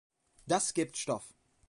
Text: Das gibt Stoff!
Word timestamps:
Das 0.47 0.73
gibt 0.73 0.97
Stoff! 0.97 1.35